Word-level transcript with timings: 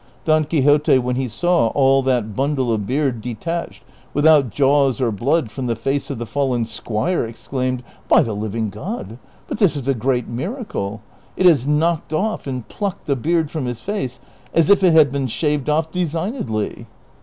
Don 0.25 0.45
Quixote 0.45 0.97
wlien 0.97 1.15
he 1.15 1.27
saw 1.27 1.67
all 1.67 2.01
that 2.01 2.35
bundle 2.35 2.73
of 2.73 2.81
beai 2.87 3.21
d 3.21 3.35
de 3.35 3.39
tached, 3.39 3.83
without 4.15 4.49
jaws 4.49 4.99
or 4.99 5.11
blood, 5.11 5.51
from 5.51 5.67
the 5.67 5.75
face 5.75 6.09
of 6.09 6.17
the 6.17 6.25
fallen 6.25 6.65
squire, 6.65 7.23
exclaimed, 7.23 7.83
"■ 8.05 8.07
By 8.07 8.23
the 8.23 8.33
living 8.33 8.71
God, 8.71 9.19
but 9.45 9.59
this 9.59 9.75
is 9.75 9.87
a 9.87 9.93
great 9.93 10.27
mir 10.27 10.55
acle! 10.55 11.01
it 11.37 11.45
has 11.45 11.67
knocked 11.67 12.13
off 12.13 12.47
and 12.47 12.67
plucked 12.67 13.05
the 13.05 13.15
beard 13.15 13.51
from 13.51 13.65
his 13.65 13.81
face 13.81 14.19
as 14.55 14.71
if 14.71 14.83
it 14.83 14.93
had 14.93 15.11
been 15.11 15.27
shaved 15.27 15.69
off 15.69 15.91
designedly." 15.91 16.87